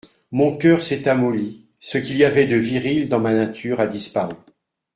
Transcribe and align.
Mon 0.31 0.57
coeur 0.57 0.81
s'est 0.81 1.07
amolli; 1.07 1.67
ce 1.79 1.99
qu'il 1.99 2.17
y 2.17 2.23
avait 2.23 2.47
de 2.47 2.55
viril 2.55 3.07
dans 3.07 3.19
ma 3.19 3.33
nature 3.33 3.79
a 3.79 3.85
disparu. 3.85 4.33